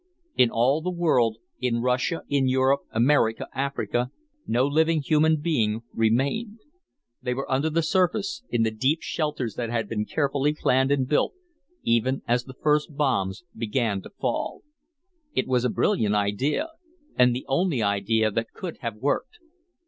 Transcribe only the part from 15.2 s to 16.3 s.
It was a brilliant